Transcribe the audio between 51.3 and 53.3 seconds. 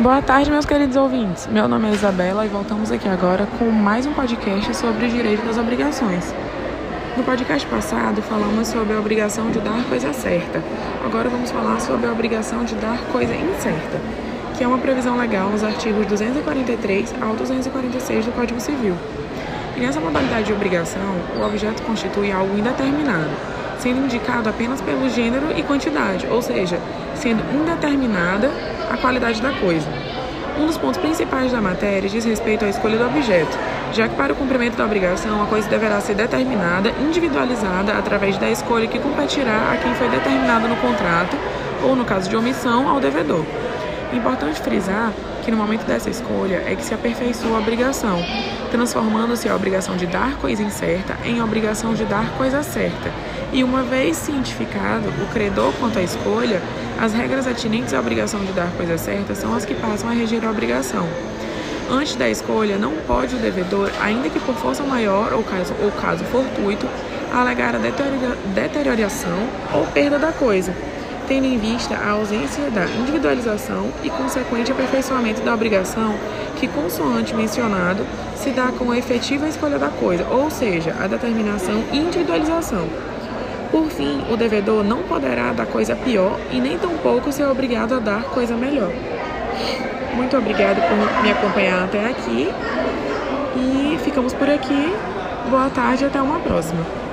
obrigação de dar coisa certa.